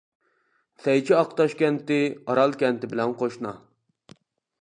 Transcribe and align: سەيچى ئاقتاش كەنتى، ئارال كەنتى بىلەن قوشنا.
سەيچى 0.85 1.13
ئاقتاش 1.17 1.53
كەنتى، 1.59 1.97
ئارال 2.21 2.55
كەنتى 2.63 2.89
بىلەن 2.95 3.15
قوشنا. 3.21 3.53